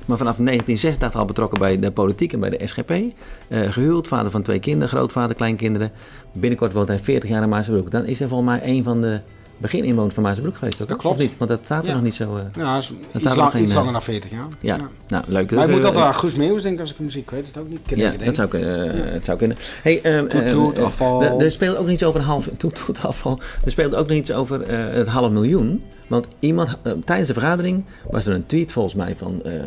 [0.07, 2.91] Maar vanaf 1986 al betrokken bij de politiek en bij de SGP.
[2.91, 5.91] Eh, gehuwd, vader van twee kinderen, grootvader, kleinkinderen.
[6.33, 7.91] Binnenkort woont hij 40 jaar in Maasbroek.
[7.91, 9.21] Dan is hij volgens mij een van de
[9.59, 10.81] begininwoners van Maasbroek geweest.
[10.83, 11.19] Ook, Dat of klopt.
[11.19, 11.33] niet?
[11.39, 11.95] Want dat staat er Ja.
[11.95, 12.37] nog niet zo...
[12.37, 12.93] eh, Ja, dat is
[13.27, 14.47] iets, lang- geen, iets eh, langer dan 40 jaar.
[14.61, 14.77] ja.
[15.09, 15.51] nou leuk.
[15.51, 17.21] Maar ik moet eh, altijd aan Guus Meeuwis denken als ik hem zie.
[17.23, 17.79] Ik weet het ook niet.
[17.79, 19.05] Ik ken Ja, het dat zou kunnen.
[19.07, 19.57] eh, het zou kunnen.
[19.83, 21.41] Hey, Toet, toet, eh, afval.
[21.41, 22.49] Er, speelt ook nog iets over een half.
[22.59, 23.39] Toet, toet, afval.
[23.65, 25.83] Er speelt ook nog iets over eh, het half miljoen.
[26.07, 29.63] Want iemand, eh, tijdens de vergadering was er een tweet volgens mij van eh, eh,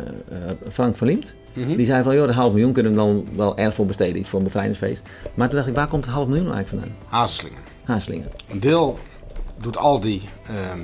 [0.70, 1.34] Frank van Liemt.
[1.52, 1.76] Mhm.
[1.76, 4.16] Die zei van, joh, dat half miljoen kunnen we dan wel erg voor besteden.
[4.18, 5.02] Iets voor een bevrijdingsfeest.
[5.34, 7.08] Maar toen dacht ik, waar komt het half miljoen eigenlijk vandaan?
[7.20, 7.58] Hazelslingen.
[7.84, 8.26] Haaslingen.
[8.50, 8.98] Een deel
[9.60, 10.78] doet Aldi, ehm,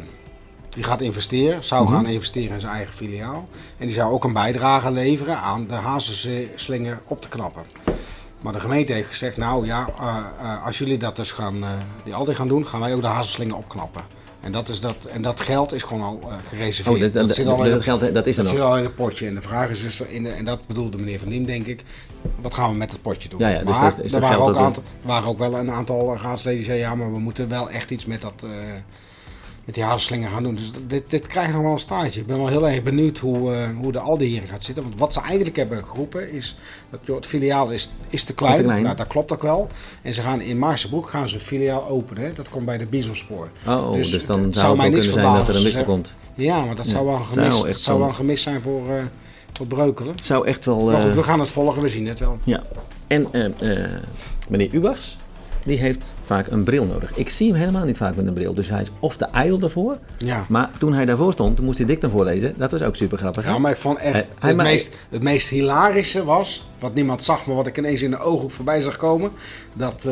[0.68, 1.92] die gaat investeren, zou Mhm.
[1.92, 3.48] gaan investeren in zijn eigen filiaal.
[3.78, 7.62] En die zou ook een bijdrage leveren aan de hazelslinger op te knappen.
[8.40, 11.70] Maar de gemeente heeft gezegd, nou ja, eh, eh, als jullie dat dus gaan, eh,
[12.04, 14.02] die Aldi gaan doen, gaan wij ook de hazelslinger opknappen.
[14.40, 16.96] En dat, is dat, en dat geld is gewoon al gereserveerd.
[16.96, 18.84] Oh, dat, dat, zit al in dat geld, dat is er dat zit al in
[18.84, 19.26] het potje.
[19.26, 21.84] En de vraag is dus, in de, en dat bedoelde meneer Van Diem denk ik,
[22.40, 23.38] wat gaan we met het potje doen?
[23.38, 26.58] Ja, ja, dus dat is er waren ook, aantal, waren ook wel een aantal raadsleden
[26.58, 28.42] die zeiden, ja, maar we moeten wel echt iets met dat...
[28.44, 28.50] eh,
[29.64, 30.54] met die hazelslinger gaan doen.
[30.54, 32.20] Dus dit, dit krijgt nog wel een staartje.
[32.20, 34.82] Ik ben wel heel erg benieuwd hoe, eh, hoe de Aldi hierin gaat zitten.
[34.84, 36.56] Want wat ze eigenlijk hebben geroepen is
[36.90, 38.56] dat joh, het filiaal is, is te klein.
[38.56, 38.82] Te klein.
[38.82, 39.68] Nou, dat klopt ook wel.
[40.02, 42.34] En ze gaan in Maarsebroek gaan ze een filiaal openen.
[42.34, 43.48] Dat komt bij de Bisonspoor.
[43.66, 45.62] Oh, Dus dus, het- dan het zou het mij niks kunnen zijn dat er een
[45.62, 46.14] wissel komt.
[46.34, 48.60] Ja, maar dat Ja, zou wel een zou gemis, zou zo- wel een gemis zijn
[48.60, 49.04] voor, eh,
[49.56, 50.14] voor Breukelen.
[50.22, 50.84] Zou echt wel...
[50.84, 51.82] Maar goed, eh, we gaan het volgen.
[51.82, 52.38] We zien het wel.
[52.44, 52.60] Ja,
[53.06, 53.44] en eh,
[53.84, 53.90] eh,
[54.48, 55.16] meneer Ubachs,
[55.64, 57.16] die heeft vaak een bril nodig.
[57.16, 58.54] Ik zie hem helemaal niet vaak met een bril.
[58.54, 59.96] Dus hij is of de idol daarvoor.
[60.18, 60.44] Ja.
[60.48, 62.54] Maar toen hij daarvoor stond, moest hij dictum voorlezen.
[62.56, 63.44] Dat was ook super grappig.
[63.44, 67.46] Ja, maar ik vond echt, Hij- het, meest, het meest hilarische was, wat niemand zag,
[67.46, 69.30] maar wat ik ineens in de ooghoek voorbij zag komen,
[69.72, 70.08] dat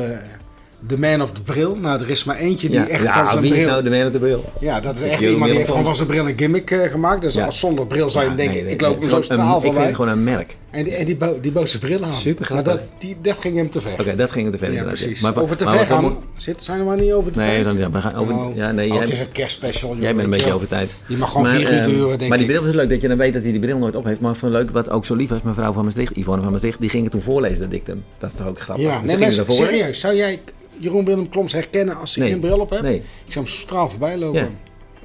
[0.86, 3.28] de man of the bril, nou er is maar eentje die ja, echt ja, van
[3.28, 3.62] zijn wie bril...
[3.62, 4.44] is nou de man met de bril?
[4.60, 7.22] Ja, dat is echt iemand die heeft gewoon van zijn bril een gimmick eh, gemaakt.
[7.22, 9.76] Dus als zonder bril zou je denken, nee, ik loop hem zo straal Ik vind
[9.76, 10.54] het gewoon een merk.
[10.72, 12.12] En die, en die, bo- die boze bril aan.
[12.12, 12.84] Super Maar grappig.
[12.88, 13.92] dat, die, dat ging hem te ver.
[14.00, 14.72] Oké, dat ging te ver.
[14.72, 15.20] ja, precies.
[15.20, 17.76] Maar, over te maar ver gaan, zit, zijn we maar niet over de Nee, tijd?
[17.76, 18.54] ja, we gaan over, Oh.
[18.56, 19.90] ja, nee, Oh, jij, het is een kerstspecial.
[19.92, 20.94] joh, jij bent een beetje over tijd.
[21.06, 23.08] Je mag gewoon vier uur ehm, duren, denk Maar die bril is leuk dat je
[23.08, 24.20] dan weet dat hij die bril nooit op heeft.
[24.20, 26.88] Maar van leuk, wat ook zo lief was, mevrouw van Maastricht, Yvonne van Maastricht, die
[26.90, 28.04] ging het toen voorlezen, dat dictum.
[28.18, 28.84] Dat is toch ook grappig.
[28.86, 30.00] Ja, Dus nee, maar serieus.
[30.00, 30.40] Zou jij
[30.78, 32.32] Jeroen Willem Kloms herkennen als hij Nee.
[32.32, 32.82] geen bril op heeft?
[32.82, 32.96] Nee.
[32.96, 34.50] Ik zou hem straal voorbij lopen.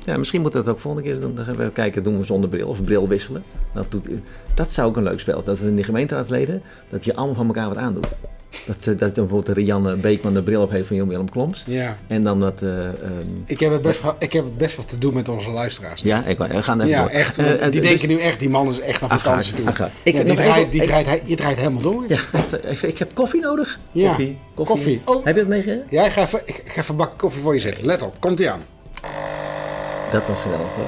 [0.08, 0.18] Ja.
[0.18, 1.36] Misschien moeten we dat ook volgende keer doen.
[1.36, 3.44] Dan gaan we kijken, doen we zonder bril of bril wisselen.
[3.74, 4.08] Dat, doet,
[4.54, 5.46] dat zou ook een leuk spel zijn.
[5.46, 8.08] Dat we in die gemeenteraadsleden, dat je allemaal van elkaar wat aandoet.
[8.66, 11.64] Dat, dat bijvoorbeeld Rianne Beekman de bril op heeft van Jon Willem Kloms.
[11.68, 11.98] Ja.
[12.08, 12.62] En dan dat...
[12.62, 12.94] eh, ehm,
[13.46, 16.02] Ik heb, het best wel, ik heb het best wat te doen met onze luisteraars.
[16.02, 17.10] ja, ik, we gaan even Ja, door.
[17.10, 17.38] echt.
[17.38, 19.68] Eh, want eh, die dus- denken nu echt, die man is echt aan vakantie toe.
[19.68, 19.92] afgaat.
[20.04, 22.04] Ik- Ja, die draait, die draait, hij- je draait helemaal door.
[22.08, 22.20] Ja,
[22.66, 23.80] even, ik heb koffie nodig.
[23.92, 24.76] Ja, Koffie, koffie.
[24.76, 25.02] koffie.
[25.06, 25.26] Oh.
[25.26, 25.84] Heb je dat meegegeven?
[25.90, 27.86] Ja, ik ga even, ik ga even een bak koffie voor je zetten.
[27.86, 28.62] Let op, komt ie aan.
[30.12, 30.86] Dat was geweldig hoor.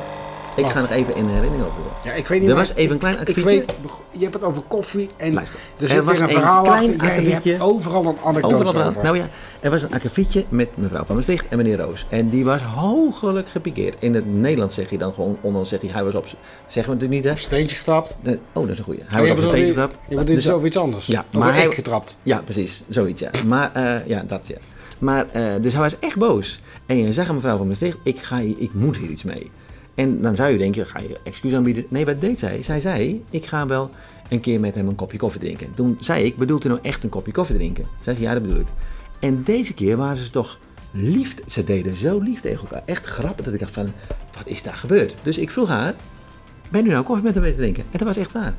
[0.56, 0.74] Ik Wat?
[0.74, 1.94] ga nog even in de herinnering opzoeken.
[2.04, 3.60] Ja, ik weet niet Er was even een klein ik, ik akkefietje.
[3.60, 3.74] weet,
[4.12, 6.78] je hebt het over koffie en Luister, er er was weer een een verhaal klein
[6.80, 6.96] achter.
[7.06, 7.50] Jij akkefietje.
[7.52, 9.04] hebt overal een anekdote Overal over.
[9.04, 9.28] Nou ja,
[9.60, 12.06] er was een akkefietje met mevrouw van Maastricht en meneer Roos.
[12.10, 13.96] En die was hoogelijk gepikeerd.
[14.00, 16.26] In het Nederlands zeg je dan gewoon, ondanks zeg je, hij was op,
[16.68, 17.40] zeggen we natuurlijk niet hè.
[17.40, 18.18] Steentje getrapt.
[18.22, 19.00] De- oh, dat is een goeie.
[19.08, 19.98] Hij Oh, was op zijn teentje Je getrapt.
[20.08, 21.06] bedoelt dit Dus- is over iets anders.
[21.06, 22.18] Ja, over maar hij- ik getrapt.
[22.24, 22.82] Ja, precies.
[22.90, 23.30] Zoiets, ja.
[23.48, 24.58] Maar, eh, ja, dat, ja.
[24.98, 26.60] Maar, eh, dus hij was echt boos.
[26.90, 29.52] En je zag aan mevrouw van Maastricht, ik, ga hier, ik moet hier iets mee.
[29.96, 31.86] En dan zou je denken, ga je excuus aanbieden?
[31.88, 32.62] Nee, wat deed zij?
[32.62, 33.90] Zij zei, ik ga wel
[34.30, 35.74] een keer met hem een kopje koffie drinken.
[35.76, 37.84] Toen zei ik, bedoelt u nou echt een kopje koffie drinken?
[37.84, 38.68] Zij zei, ja, dat bedoel ik.
[39.20, 40.60] En deze keer waren ze toch
[40.92, 41.36] lief.
[41.48, 42.84] Ze deden zo lief tegen elkaar.
[42.86, 43.92] Echt grappig dat ik dacht van,
[44.38, 45.16] wat is daar gebeurd?
[45.24, 45.94] Dus ik vroeg haar,
[46.70, 47.84] ben u nou koffie met hem mee te drinken?
[47.84, 48.54] En dat was echt waar.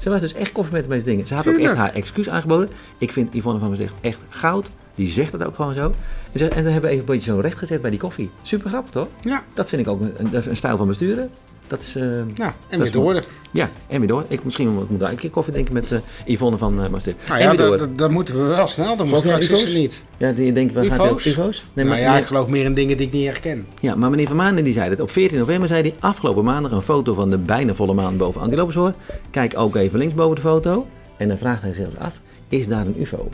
[0.00, 1.26] Ze was dus echt koffie met de meeste dingen.
[1.26, 2.68] Ze had ook echt haar excuus aangeboden.
[2.98, 4.66] Ik vind Yvonne van Zegt echt goud.
[4.94, 5.92] Die zegt het ook gewoon zo.
[6.32, 8.30] En, dan hebben we even een beetje zo recht gezet bij die koffie.
[8.42, 9.08] Super grappig, toch?
[9.22, 11.30] Ja, Dat vind ik ook een, een, een stijl van besturen.
[11.66, 11.96] Dat is...
[11.96, 12.02] eh,
[12.34, 12.54] ja.
[12.68, 13.24] en Dat weer door.
[13.52, 14.24] ja, en weer door.
[14.28, 17.18] Ik, misschien moet ik daar een keer koffie drinken met eh, Yvonne van uh, Maastricht.
[17.28, 17.78] Nou en ja, weer door.
[17.78, 20.04] dat, dat, dat moeten we wel snel doen, maar Geloof jij straks is niet.
[20.16, 21.24] Ja, die denkt, we gaan UFO's?
[21.26, 21.64] UFO's?
[21.72, 23.66] Nee, nou ja, meneer- ik geloof meer in dingen die ik niet herken.
[23.80, 25.00] Ja, maar meneer Van Maanen die zei dat.
[25.00, 28.40] Op 14 november zei hij afgelopen maandag een foto van de bijna volle maan boven
[28.40, 28.92] Antilopensoor.
[29.30, 30.86] Kijk ook even links boven de foto.
[31.16, 32.12] En dan vraagt hij zich af,
[32.48, 33.28] is daar een ufo?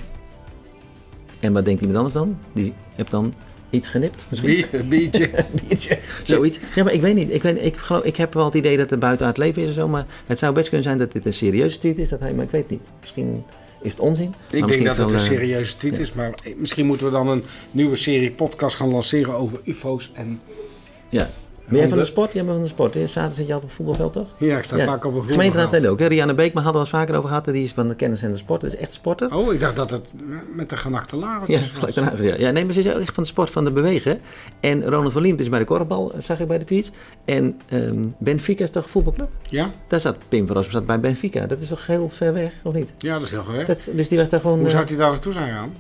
[1.47, 2.39] En wat denkt iemand anders dan?
[2.53, 3.35] Die heeft dan
[3.71, 5.31] iets genipt Een biertje.
[5.69, 6.59] Biertje, Zoiets.
[6.75, 7.31] Ja, maar ik weet niet.
[7.31, 9.69] Ik, weet, ik, geloof, ik heb wel het idee dat er buiten het leven is
[9.69, 9.89] en zo.
[9.89, 12.09] Maar het zou best kunnen zijn dat dit een serieuze tweet is.
[12.09, 12.81] Dat hij, maar ik weet het niet.
[13.01, 13.45] Misschien
[13.83, 14.35] is het onzin.
[14.51, 15.99] Ik denk dat het een eh, serieuze tweet ja.
[15.99, 20.11] is, maar misschien moeten we dan een nieuwe serie podcast gaan lanceren over UFO's.
[20.15, 20.41] En
[21.09, 21.31] Ja.
[21.69, 22.33] Ben jij van de sport?
[22.33, 22.95] Jij bent van de sport.
[22.95, 23.07] hè?
[23.07, 24.49] Zaterdag zit je altijd op het voetbalveld, toch?
[24.49, 25.81] ja, ik sta vaak op een Gemeenteraad voetbalveld.
[25.83, 25.99] zei ook.
[25.99, 26.07] Hè?
[26.07, 27.45] Rianne Beekman hadden we het vaker over gehad.
[27.45, 28.61] Die is van de kennis en de sport.
[28.61, 29.35] Dat is echt sporter.
[29.35, 30.11] Oh, ik dacht dat het
[30.55, 32.09] met de genachte Ja, larentjes gelijk was.
[32.09, 32.39] gezegd.
[32.39, 34.21] Ja, nee, maar ze is ook echt van de sport van de bewegen.
[34.61, 36.91] En Ronald van Liemt is bij de korfbal, zag ik bij de tweets.
[37.25, 39.29] En ehm, Benfica is toch een voetbalclub?
[39.43, 39.71] Ja?
[39.89, 41.47] Daar zat Pim van Rossum zat bij Benfica.
[41.47, 42.89] Dat is toch heel ver weg, of niet?
[42.99, 43.67] ja, dat is heel gewerkt.
[43.67, 44.57] Dat is- dus die was daar gewoon...
[44.59, 45.73] Hoe eh, zou hij daar naartoe zijn gegaan?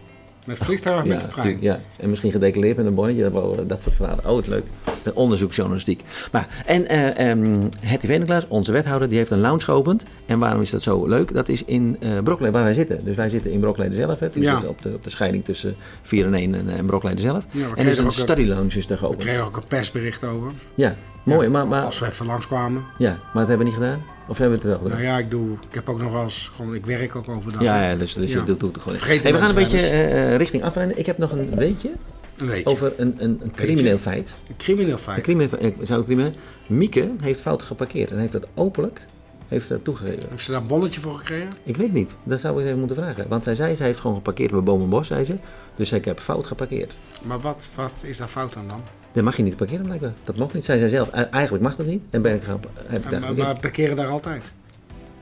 [0.46, 1.56] Met vliegtuig of ja, met de trein?
[1.60, 4.26] ja, en misschien gedeclareerd met een bonnetje, dat, wel, dat soort verhalen.
[4.28, 4.64] Oh, het leuk.
[5.02, 6.02] Een onderzoeksjournalistiek.
[6.32, 10.04] Maar, en eh ehm Hetty Veneklaas, onze wethouder, die heeft een lounge geopend.
[10.26, 11.34] En waarom is dat zo leuk?
[11.34, 13.04] Dat is in eh Brokleden, waar wij zitten.
[13.04, 14.18] Dus wij zitten in Brokleden zelf.
[14.18, 14.28] Hè.
[14.32, 14.60] We Ja.
[14.66, 17.44] op de, op de scheiding tussen 4 en 1 en, en Brokleden zelf.
[17.50, 19.22] Ja, we en dus kregen een study lounge is daar We geopend.
[19.22, 20.50] kregen ook een persbericht over.
[20.74, 20.96] Ja,
[21.34, 21.48] mooi.
[21.48, 22.84] Maar, maar, Als we even langskwamen.
[22.98, 24.02] ja, maar dat hebben we niet gedaan?
[24.28, 25.02] Of hebben we het wel gedaan?
[25.04, 27.62] Nou ja, ik, doe, ik heb ook nog wel eens, gewoon, ik werk ook overdag.
[27.62, 28.38] Ja, ja, dus, dus Ja.
[28.38, 28.98] je doet, doet het gewoon.
[28.98, 30.98] Vergeet Hey, we gaan een beetje eh, eh, richting afleiden.
[30.98, 31.90] Ik heb nog een weetje
[32.36, 32.70] Een weetje.
[32.70, 34.34] over een, een, een crimineel feit.
[34.48, 35.22] Een crimineel Een feit.
[35.22, 36.32] crimineel, ik zou het crimineel.
[36.68, 39.00] Mieke heeft fout geparkeerd en heeft dat openlijk
[39.48, 40.26] heeft dat toegegeven.
[40.30, 41.48] Heeft ze daar een bonnetje voor gekregen?
[41.62, 43.24] Ik weet niet, dat zou ik even moeten vragen.
[43.28, 45.36] Want zij zei, zij heeft gewoon geparkeerd bij Boom en Bos, zei ze.
[45.74, 46.92] Dus ik heb fout geparkeerd.
[47.22, 48.80] Maar wat, wat is daar fout aan dan?
[49.16, 50.12] Dat mag je niet parkeren blijkbaar.
[50.24, 50.64] Dat mocht niet.
[50.64, 52.02] Zij zei zelf, "E- eigenlijk mag dat niet.
[52.10, 52.60] En ben ik gaan...
[52.86, 54.42] Heb ik Maar, daar, maar parkeren daar altijd.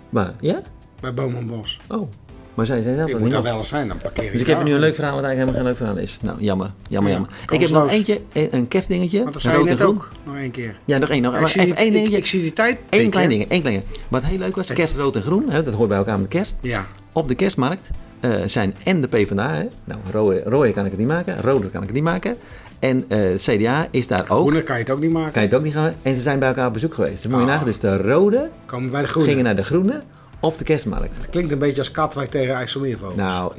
[0.08, 0.62] maar, ja?
[1.00, 1.80] Bij Boom en Bos.
[1.88, 2.10] Oh.
[2.54, 4.46] Maar zij zei zelf Ik moet daar wel eens zijn, dan parkeer ik Dus ik
[4.46, 6.18] heb nu een leuk verhaal wat eigenlijk helemaal geen leuk verhaal is.
[6.22, 7.36] Nou, jammer, jammer, Ja, jammer.
[7.52, 9.18] Ik heb nog eentje, een, kerstdingetje.
[9.18, 10.08] Want dat zei je net ook.
[10.24, 10.76] Nog één keer.
[10.84, 11.22] Ja, nog één.
[11.22, 12.16] Nog, Maar even één dingetje.
[12.16, 12.78] ik zie die tijd.
[12.90, 13.82] Eén klein ding, één klein.
[14.08, 16.56] Wat heel leuk was, kerst rood en groen, hè, dat hoort bij elkaar met kerst.
[16.60, 16.86] Ja.
[17.12, 17.82] Op de kerstmarkt
[18.20, 21.70] eh, zijn en de PvdA, hè, nou rode, rode kan ik het niet maken, rode
[21.70, 22.36] kan ik het niet maken.
[22.84, 25.32] En eh, het CDA is daar ook, Groene kan je het ook niet maken.
[25.32, 25.92] kan je het ook niet gaan.
[26.02, 27.22] En ze zijn bij elkaar op bezoek geweest.
[27.22, 27.46] Dus moet je Ah.
[27.50, 29.28] nagaan, dus de rode Komen bij de groene.
[29.28, 30.02] gingen naar de groene
[30.40, 31.16] op de kerstmarkt.
[31.16, 33.16] Het klinkt een beetje als Katwijk tegen IJsselmeervogels.
[33.16, 33.52] Nou,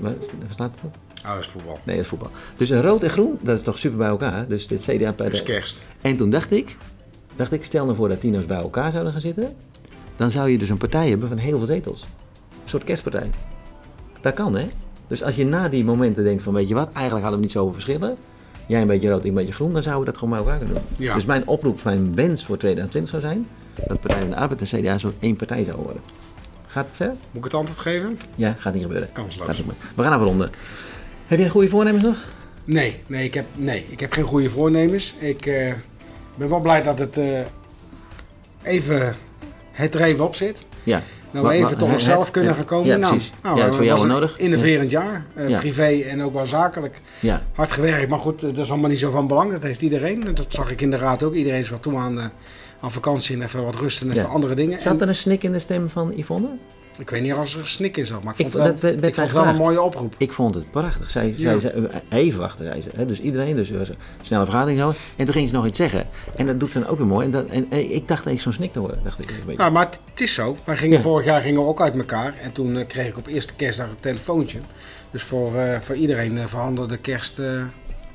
[0.00, 0.12] wat,
[0.44, 0.90] verstaat het?
[1.24, 1.78] Oh, dat is voetbal.
[1.84, 2.30] Nee, dat is voetbal.
[2.56, 4.44] Dus een rood en groen, dat is toch super bij elkaar.
[4.48, 5.82] Dus dit CDA bij is kerst.
[6.00, 6.76] En toen dacht ik,
[7.36, 9.54] dacht ik, stel nou voor dat die eens bij elkaar zouden gaan zitten.
[10.16, 12.00] Dan zou je dus een partij hebben van heel veel zetels.
[12.02, 13.30] Een soort kerstpartij.
[14.20, 14.66] Dat kan, hè?
[15.08, 17.52] Dus als je na die momenten denkt van, weet je wat, eigenlijk hadden we niet
[17.54, 18.16] zoveel verschillen.
[18.66, 20.58] Jij een beetje rood, ik een beetje groen, dan zouden we dat gewoon bij elkaar
[20.58, 21.06] kunnen doen.
[21.06, 21.14] Ja.
[21.14, 23.46] Dus mijn oproep, mijn wens voor 2020 zou zijn,
[23.86, 26.02] dat Partij van de Arbeid en CDA zo'n één partij zouden worden.
[26.66, 27.08] Gaat het ver?
[27.08, 28.18] Moet ik het antwoord geven?
[28.34, 29.12] Ja, gaat niet gebeuren.
[29.12, 29.46] Kansloos.
[29.46, 29.66] Gaat.
[29.94, 30.50] We gaan afronden.
[31.26, 32.16] Heb jij goede voornemens nog?
[32.64, 35.14] Nee, nee, ik heb, nee, ik heb geen goede voornemens.
[35.18, 35.72] Ik eh,
[36.34, 37.40] ben wel blij dat het eh,
[38.62, 39.14] even,
[39.72, 40.64] het er even op zit.
[40.82, 41.02] Ja.
[41.32, 42.86] Nou, Maar- even maar- tot onszelf kunnen Ja, gaan komen.
[42.86, 43.32] Ja, nou, precies.
[43.42, 44.38] nou, ja, dat is voor jou wel nodig.
[44.38, 45.24] Innoverend jaar.
[45.34, 45.58] eh, Ja.
[45.58, 47.00] Privé en ook wel zakelijk.
[47.20, 47.42] Ja.
[47.54, 49.52] Hard gewerkt, maar goed, dat is allemaal niet zo van belang.
[49.52, 50.34] Dat heeft iedereen.
[50.34, 51.34] Dat zag ik in de raad ook.
[51.34, 52.24] Iedereen is wat toe aan, eh,
[52.80, 54.28] aan vakantie en even wat rust en even Ja.
[54.28, 54.80] andere dingen.
[54.80, 56.48] Zat er een snik in de stem van Yvonne?
[56.98, 58.72] Ik weet niet of er een snik in zat, maar ik Ik- vond het wel,
[58.72, 60.14] dat werd- werd ik vond wel een mooie oproep.
[60.18, 61.10] Ik vond het prachtig.
[61.10, 61.58] Zij, Ja.
[61.58, 63.06] zij, zij- even wachten, zei ze.
[63.06, 63.86] Dus iedereen, dus een
[64.22, 64.92] snelle vergadering zo.
[65.16, 66.06] En toen ging ze nog iets zeggen.
[66.36, 67.24] En dat doet ze dan ook weer mooi.
[67.26, 69.00] En, dat, en, en ik dacht eens zo'n snik te horen.
[69.04, 69.54] Dacht ik, een.
[69.56, 70.56] Ja, maar het, is zo.
[70.64, 71.02] Wij gingen Ja.
[71.02, 72.34] vorig jaar gingen we ook uit elkaar.
[72.42, 74.58] En toen eh, kreeg ik op eerste kerstdag een telefoontje.
[75.10, 77.62] Dus voor, eh, voor iedereen uh, verhandelde kerst eh,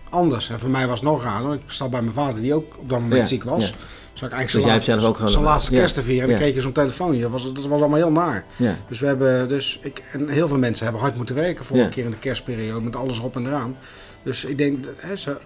[0.10, 0.50] anders.
[0.50, 1.54] En voor mij was het nog raar.
[1.54, 3.74] Ik zat bij mijn vader die ook op dat moment Ja, ziek was.
[4.20, 5.80] Dus ik eigenlijk Dus jij hebt laatste- zelf ook gewoon- zijn laatste Ja.
[5.80, 6.24] kerst vieren.
[6.24, 7.22] En dan kreeg je zo'n telefoontje.
[7.22, 8.46] Dat was, dat was allemaal heel naar.
[8.90, 12.04] Dus we hebben, dus ik, en heel veel mensen hebben hard moeten werken vorige keer
[12.04, 12.84] in de kerstperiode.
[12.86, 13.76] Met alles erop en eraan.
[14.24, 15.38] Dus ik denk, dat, hè, ze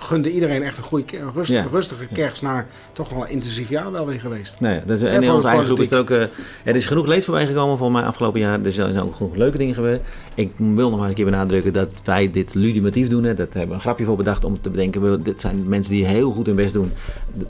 [0.00, 1.66] gunden iedereen echt een goede, rustige, Ja.
[1.72, 2.42] rustige kerst.
[2.42, 4.56] Na toch wel een intensief jaar wel weer geweest.
[4.60, 6.10] Ja, dat is, en in onze eigen groep is er ook.
[6.10, 6.20] eh,
[6.64, 8.60] er is genoeg leed voorbij gekomen voor mij afgelopen jaar.
[8.64, 10.02] Er zijn ook genoeg leuke dingen gebeurd.
[10.34, 13.24] Ik wil nog maar een keer benadrukken dat wij dit ludimatief doen.
[13.24, 13.34] Hè.
[13.34, 15.10] Dat hebben we een grapje voor bedacht om te bedenken.
[15.10, 16.92] we- Dit zijn mensen die heel goed hun best doen.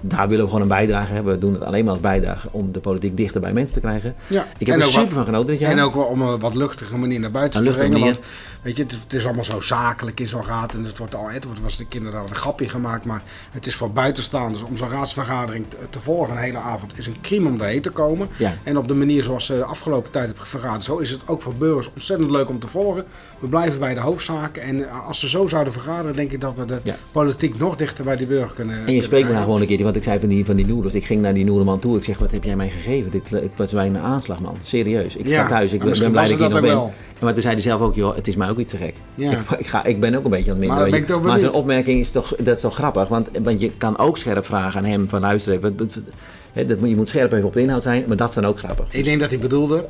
[0.00, 1.32] Daar willen we gewoon een bijdrage hebben.
[1.32, 4.14] We doen het alleen maar als bijdrage om de politiek dichter bij mensen te krijgen.
[4.26, 4.46] Ja.
[4.58, 5.70] Ik heb En er super wat- van genoten dit jaar.
[5.70, 8.00] En ook wel om een wat luchtige manier naar buiten Een te brengen.
[8.00, 8.20] Want
[8.62, 10.72] weet je, het, is- het is allemaal zo zakelijk in zo'n raad.
[10.74, 13.90] En het wordt al, het wordt, was de kinderen grapje gemaakt, maar het is voor
[13.90, 17.82] buitenstaanders om zo'n raadsvergadering te, te volgen een hele avond is een crime om daarheen
[17.82, 18.28] te komen.
[18.36, 18.54] Ja.
[18.64, 21.42] En op de manier zoals ze de afgelopen tijd hebben vergaderd, zo is het ook
[21.42, 23.04] voor burgers ontzettend leuk om te volgen.
[23.40, 26.52] We blijven bij de hoofdzaken en eh, als ze zo zouden vergaderen, denk ik dat
[26.56, 26.96] we de Ja.
[27.12, 28.74] politiek nog dichter bij die burger kunnen.
[28.74, 30.56] En je kunnen spreekt me nou gewoon een keer, want ik zei van die, van
[30.56, 30.94] die noedels.
[30.94, 31.96] Ik ging naar die noedelman toe.
[31.96, 33.10] Ik zeg, wat heb jij mij gegeven?
[33.10, 34.56] Dit ik was bij een aanslag, man.
[34.62, 35.16] Serieus.
[35.16, 35.72] Ik Ja, ga thuis.
[35.72, 36.70] Ik maar ben, blij dat ik hier nog ben.
[36.70, 38.94] En Maar toen zei hij zelf ook, joh, het is mij ook iets te gek.
[39.14, 39.30] Ja.
[39.30, 41.04] Ik, ik, ga, ik ben ook een beetje aan het Maar minder.
[41.04, 43.08] toch maar zijn opmerking is toch, dat is toch grappig.
[43.08, 46.88] Want, want je kan ook scherp vragen aan hem van luister even.
[46.88, 48.86] je moet scherp even op de inhoud zijn, maar dat is dan ook grappig.
[48.90, 49.84] Ik denk dat hij bedoelde,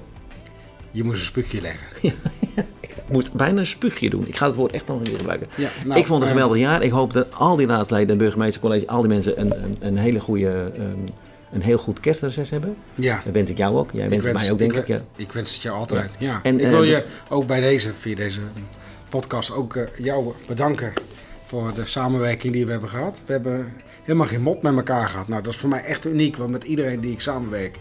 [0.90, 1.87] je moest een spuugje leggen.
[2.81, 4.26] Ik moest bijna een spuugje doen.
[4.26, 5.48] Ik ga het woord echt nog een keer gebruiken.
[5.55, 6.83] Ja, nou, ik vond het een eh, geweldig jaar.
[6.83, 10.20] Ik hoop dat al die raadsleden en burgemeestercollege, al die mensen een, een, een hele
[10.20, 10.83] goede, ehm,
[11.53, 12.76] een heel goed kerstreces hebben.
[12.94, 13.20] Ja.
[13.24, 13.90] Dat wens ik jou ook.
[13.92, 14.87] Jij wenst het mij ook, denk ik.
[14.87, 14.98] Ja.
[15.16, 16.11] Ik wens het jou altijd.
[16.18, 16.40] Ja.
[16.42, 18.40] En, ik eh, wil dus- je ook bij deze, via deze
[19.09, 20.92] podcast, ook eh, jou bedanken
[21.50, 23.22] voor de samenwerking die we hebben gehad.
[23.26, 25.28] We hebben helemaal geen mot met elkaar gehad.
[25.28, 27.76] Nou, dat is voor mij echt uniek, want met iedereen die ik samenwerk.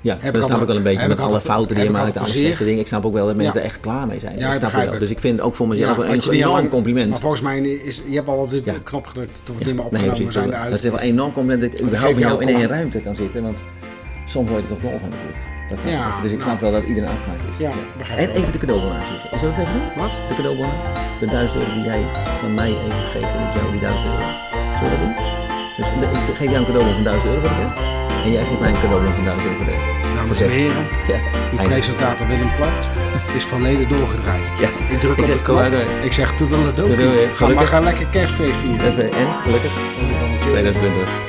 [0.00, 2.16] Ja, Heb dat ik snap ik wel een beetje met alle fouten die je maakt,
[2.16, 2.80] alle slechte dingen.
[2.80, 4.38] Ik snap ook wel dat mensen er echt klaar mee zijn.
[4.38, 4.90] Ja, Ik begrijp wel.
[4.92, 5.00] het.
[5.02, 7.10] Dus ik vind ook voor mezelf een dat enorm compliment.
[7.10, 9.84] Maar volgens mij is, je hebt al op dit knop gedrukt, toen we niet meer
[9.84, 10.74] opgenomen, we zijn Dat eruit.
[10.74, 13.42] is wel een enorm compliment dat ik überhaupt met jou in één ruimte kan zitten.
[13.42, 13.56] Want
[14.28, 15.38] soms word je toch nog van natuurlijk.
[15.70, 16.42] Dat Ja, dus ik nou.
[16.50, 17.56] snap wel dat iedereen afgemaakt is.
[17.58, 17.70] Ja,
[18.16, 18.34] En wel.
[18.34, 19.30] even de cadeaubon aanzoeken.
[19.32, 19.82] Is dat ook even doen?
[20.04, 20.10] Wat?
[20.28, 20.70] De cadeaubon.
[21.20, 22.02] De 1000 euro die jij
[22.40, 24.18] van mij even geeft en ik jou die 1000 euro.
[24.78, 25.14] Zullen we dat doen?
[25.76, 25.86] Dus
[26.32, 27.78] ik geef jou een cadeaubon van 1000 euro voor de rest.
[28.24, 29.86] En jij geeft mij een cadeaubon van 1000 euro voor de rest.
[30.16, 31.18] Dames en heren, Ja,
[31.52, 32.84] uw presentator Willem Klart
[33.36, 34.46] is van leden doorgedraaid.
[34.64, 34.68] Ja.
[34.94, 35.58] Ik druk Ik op de knop.
[35.58, 36.04] hè.
[36.08, 36.96] Ik zeg toedeledokie.
[36.96, 39.12] Doei, doei, Ga maar gaan lekker kerstfeest vieren.
[39.12, 39.72] En gelukkig
[40.40, 41.27] 2020.